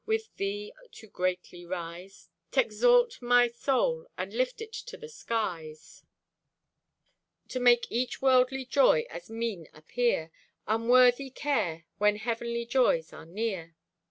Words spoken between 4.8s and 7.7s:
the skies; To